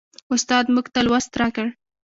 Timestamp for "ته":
0.93-0.99